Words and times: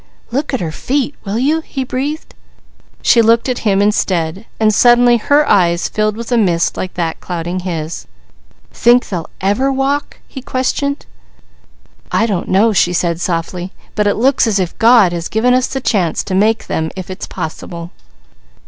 "Look 0.31 0.51
at 0.51 0.61
her 0.61 0.71
feet, 0.71 1.13
will 1.25 1.37
you?" 1.37 1.61
he 1.61 1.83
breathed. 1.83 2.33
She 3.03 3.21
looked 3.21 3.47
at 3.47 3.59
him 3.69 3.83
instead, 3.83 4.47
then 4.57 4.71
suddenly 4.71 5.17
her 5.17 5.47
eyes 5.47 5.87
filled 5.87 6.17
with 6.17 6.31
a 6.31 6.39
mist 6.39 6.75
like 6.75 6.95
that 6.95 7.19
clouding 7.19 7.59
his. 7.59 8.07
"Think 8.73 9.07
they'll 9.07 9.29
ever 9.41 9.71
walk?" 9.71 10.17
he 10.27 10.41
questioned. 10.41 11.05
"I 12.11 12.25
don't 12.25 12.49
know," 12.49 12.73
she 12.73 12.93
said 12.93 13.21
softly, 13.21 13.73
"but 13.93 14.07
it 14.07 14.15
looks 14.15 14.47
as 14.47 14.57
if 14.57 14.75
God 14.79 15.13
has 15.13 15.27
given 15.27 15.53
us 15.53 15.67
the 15.67 15.79
chance 15.79 16.23
to 16.23 16.33
make 16.33 16.65
them 16.65 16.89
if 16.95 17.11
it's 17.11 17.27
possible." 17.27 17.91